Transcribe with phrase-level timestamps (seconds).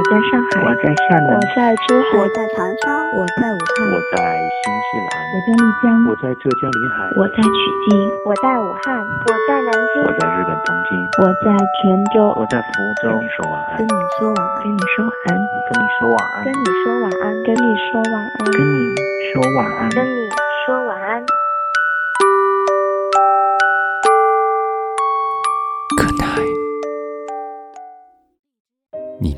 [0.00, 4.16] 我在上海，我在厦门，我在珠海，我在长沙，我在武汉，我在
[4.64, 11.52] 新西兰，我在丽江，我在浙江临海，我在曲靖，我在武汉，我在南京，我在日本东京，我在
[11.84, 12.72] 泉州，我在福
[13.04, 13.12] 州。
[13.12, 18.96] 跟你说晚安，跟你说晚安，跟你说晚安，跟你说晚安，跟你说晚安，跟你说晚安，跟你
[19.28, 20.16] 说晚安，跟你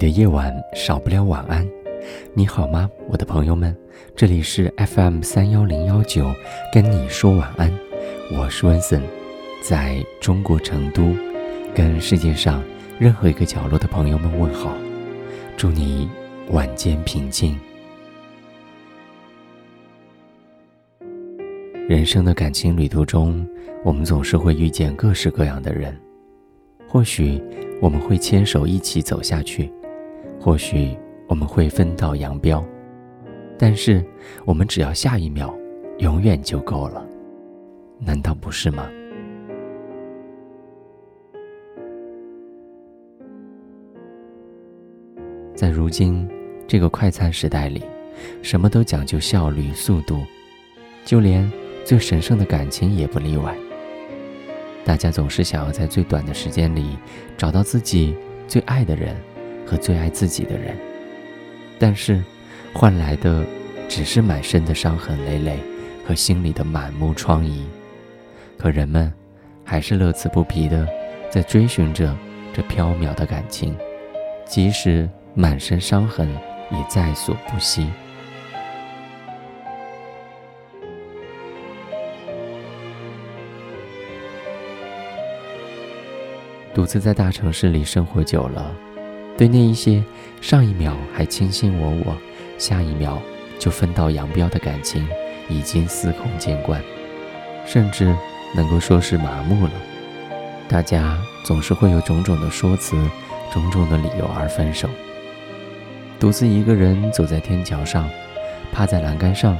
[0.02, 1.64] 的夜晚少不了晚安。
[2.34, 3.72] 你好吗，我的朋友们？
[4.16, 6.29] 这里是 FM 三幺零幺九，
[6.74, 7.72] 跟你说晚安。
[8.36, 9.00] 我是温森，
[9.62, 11.14] 在中国成都，
[11.72, 12.64] 跟世界上
[12.98, 14.76] 任何一个角落的朋友们问好。
[15.57, 16.10] 祝你
[16.50, 17.57] 晚间平静。
[21.88, 23.48] 人生的感情旅途中，
[23.84, 25.96] 我们总是会遇见各式各样的人。
[26.88, 27.40] 或许
[27.80, 29.72] 我们会牵手一起走下去，
[30.44, 32.64] 或许我们会分道扬镳，
[33.56, 34.04] 但是
[34.44, 35.54] 我们只要下一秒，
[35.98, 37.06] 永远就够了，
[38.00, 38.90] 难道不是吗？
[45.54, 46.28] 在如今
[46.66, 47.84] 这个快餐时代里，
[48.42, 50.18] 什么都讲究效率、速度，
[51.04, 51.48] 就连
[51.84, 53.56] 最神圣的感情也不例外。
[54.84, 56.98] 大家总是想要在最短的时间里
[57.36, 58.16] 找到自己
[58.48, 59.14] 最爱的人
[59.66, 60.77] 和最爱自己的人，
[61.78, 62.22] 但是
[62.72, 63.44] 换来的
[63.88, 65.58] 只是满身的伤痕累累
[66.06, 67.62] 和心里的满目疮痍。
[68.58, 69.12] 可人们
[69.64, 70.86] 还是乐此不疲的
[71.30, 72.16] 在追寻着
[72.52, 73.77] 这缥缈的感情，
[74.46, 76.28] 即使满身伤痕
[76.70, 77.90] 也在所不惜。
[86.74, 88.74] 独自在大城市里生活久了，
[89.36, 90.02] 对那一些
[90.41, 92.16] 上一秒还卿卿我我，
[92.58, 93.20] 下一秒
[93.58, 95.06] 就分道扬镳的感情，
[95.48, 96.80] 已经司空见惯，
[97.67, 98.14] 甚至
[98.55, 99.73] 能够说是麻木了。
[100.68, 102.96] 大家总是会有种种的说辞，
[103.52, 104.89] 种种的理由而分手。
[106.20, 108.08] 独自一个人走在天桥上，
[108.73, 109.58] 趴在栏杆上，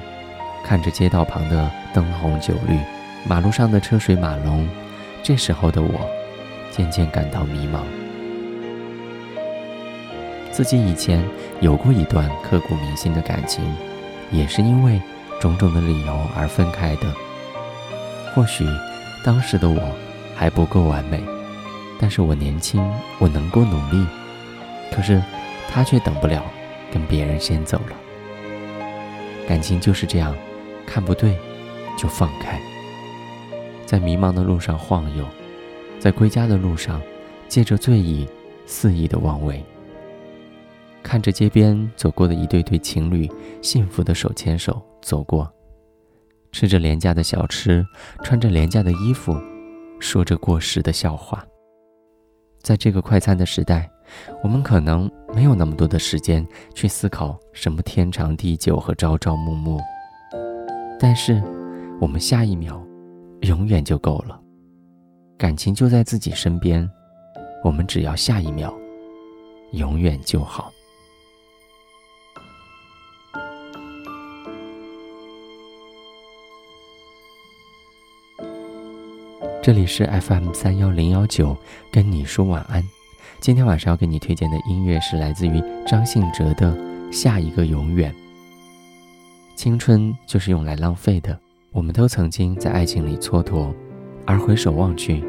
[0.65, 2.79] 看着街道旁的灯红酒绿，
[3.27, 4.69] 马路上的车水马龙，
[5.23, 6.09] 这时候的我。
[6.71, 7.81] 渐渐感到迷茫，
[10.53, 11.25] 自己以前
[11.63, 13.65] 有过一段刻骨铭心的感情，
[14.31, 15.01] 也是因为
[15.41, 17.11] 种种的理由而分开的。
[18.35, 18.67] 或许
[19.25, 19.81] 当时的我
[20.37, 21.23] 还不够完美，
[21.99, 22.87] 但是我年轻，
[23.19, 24.07] 我能够努力。
[24.95, 25.23] 可是
[25.71, 26.45] 他却等不了，
[26.93, 27.97] 跟别人先走了。
[29.49, 30.37] 感情就是这样，
[30.87, 31.35] 看不对
[31.97, 32.61] 就放开，
[33.87, 35.25] 在迷茫的路上晃悠。
[35.99, 37.01] 在归家的路上，
[37.49, 38.29] 借着醉意，
[38.67, 39.65] 肆意的妄为。
[41.13, 43.31] 看着街边走过的一对对情侣，
[43.61, 45.47] 幸福的手牵手走过，
[46.53, 47.85] 吃着廉价的小吃，
[48.23, 49.37] 穿着廉价的衣服，
[50.01, 51.45] 说着过时的笑话。
[52.63, 53.91] 在这个快餐的时代，
[54.43, 56.43] 我们可能没有那么多的时间
[56.75, 59.79] 去思考什么天长地久和朝朝暮暮，
[60.99, 61.43] 但是
[62.01, 62.83] 我们下一秒，
[63.43, 64.41] 永远就够了。
[65.37, 66.91] 感情就在自己身边，
[67.63, 68.75] 我们只要下一秒，
[69.73, 70.73] 永远就好。
[79.63, 81.57] 这里是 FM 三幺零幺九，
[81.93, 82.83] 跟你说晚安。
[83.39, 86.77] 今天晚上要给你推荐的音乐是来自于张信哲的
[87.13, 88.13] 《下一个永远》。
[89.55, 91.39] 青春就是用来浪费的，
[91.71, 93.73] 我们都曾经在爱情里蹉跎，
[94.27, 95.23] 而回首望去。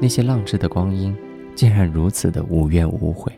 [0.00, 1.16] 那些浪掷的光阴，
[1.54, 3.32] 竟然如此的无怨无悔。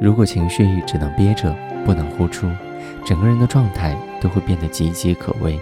[0.00, 1.54] 如果情绪只能憋着，
[1.84, 2.48] 不能呼出，
[3.04, 5.58] 整个人的状态都会变得岌岌可危。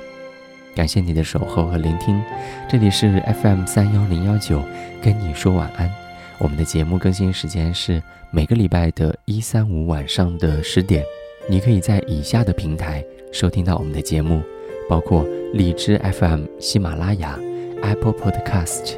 [0.74, 2.20] 感谢你的守候和聆听，
[2.68, 4.62] 这里是 FM 三幺零幺九，
[5.02, 5.90] 跟你说晚安。
[6.38, 11.02] 我们的节目更新时间是每个礼拜的一三五晚上的十点。
[11.48, 13.02] 你可以在以下的平台
[13.32, 14.42] 收听到我们的节目，
[14.88, 15.24] 包括
[15.54, 17.38] 荔枝 FM、喜马拉雅、
[17.82, 18.96] Apple Podcast、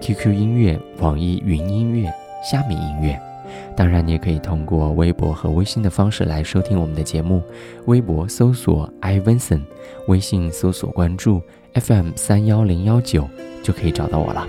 [0.00, 2.10] QQ 音乐、网易云音乐、
[2.42, 3.29] 虾米音乐。
[3.76, 7.42] 当然，你也可以通过微博和微信的方式来收听我们的节目。
[7.86, 9.62] 微博搜索 iVinson，
[10.08, 11.40] 微信搜索关注
[11.74, 13.28] FM 三幺零幺九，
[13.62, 14.46] 就可以找到我了。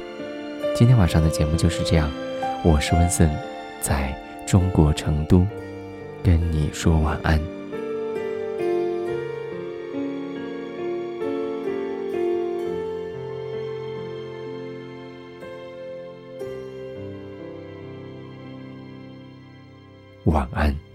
[0.76, 2.10] 今天晚上的节目就是这样，
[2.64, 3.30] 我是温森，
[3.82, 4.14] 在
[4.46, 5.46] 中国成都。
[6.24, 7.61] 跟你说晚安。
[20.32, 20.92] 晚安。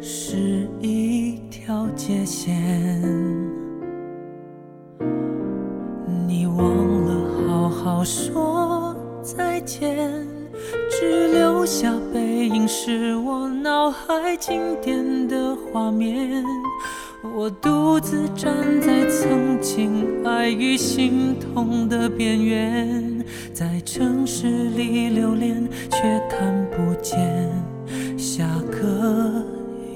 [0.00, 2.56] 是一条界线，
[6.26, 6.56] 你忘
[7.04, 10.24] 了好好说再见，
[10.88, 16.44] 只留下背影，是我脑海经典的画面。
[17.34, 25.98] 我独自站在曾经爱与心痛的边缘，在城市里流连，却
[26.30, 27.50] 看不见
[28.16, 29.44] 下个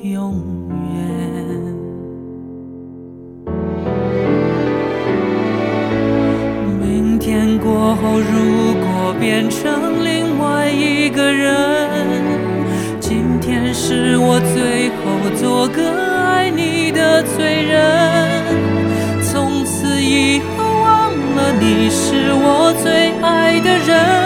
[0.03, 0.35] 永
[0.97, 0.99] 远。
[6.81, 11.89] 明天过后，如果变成另外一个人，
[12.99, 18.43] 今天是我最后做个爱你的罪人。
[19.23, 24.22] 从此以后，忘了你是我最爱的人，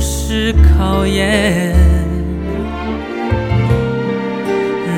[0.00, 1.74] 是考验，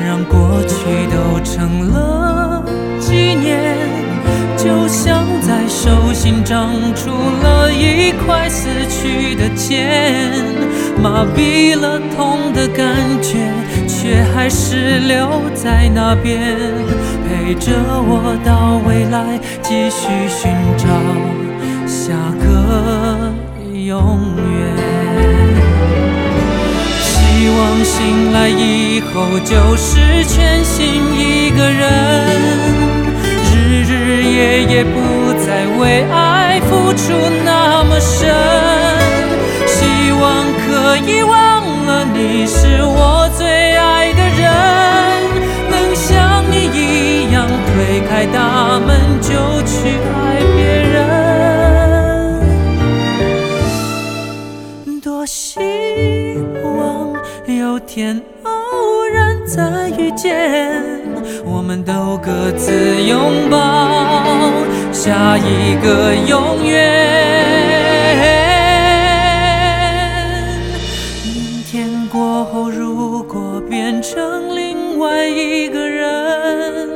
[0.05, 0.75] 让过去
[1.11, 2.63] 都成了
[2.99, 3.75] 纪念，
[4.55, 7.11] 就像在手心长出
[7.43, 10.31] 了一块死去的茧，
[11.01, 13.37] 麻痹了痛的感觉，
[13.87, 16.39] 却还是留在那边。
[17.27, 20.87] 陪着我到未来，继续寻找
[21.85, 23.33] 下个
[23.73, 24.92] 永远。
[27.43, 31.83] 希望醒来以后就是全新一个人，
[33.51, 37.11] 日日夜夜不再为爱付出
[37.43, 38.33] 那么深。
[39.67, 44.49] 希望可以忘了你是我最爱的人，
[45.69, 50.39] 能像你一样推开大门就去爱
[57.95, 60.81] 天偶然再遇见，
[61.45, 62.73] 我们都各自
[63.03, 64.51] 拥抱
[64.91, 66.73] 下一个永远。
[71.23, 76.89] 明天过后，如果变成另外一个人，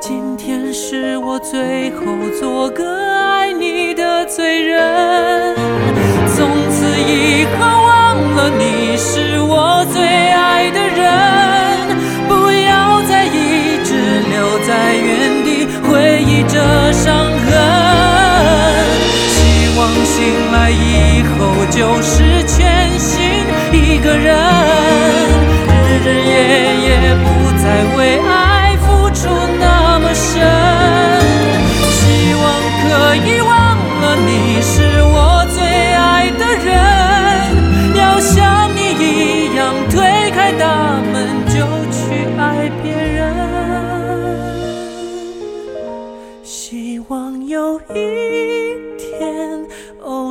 [0.00, 2.06] 今天是我最后
[2.38, 5.56] 做个爱你的罪人。
[6.36, 9.49] 从此以后，忘了你是我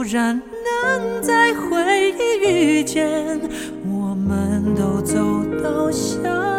[0.10, 3.40] 然能在回忆遇见，
[3.88, 5.16] 我们都走
[5.62, 6.59] 到相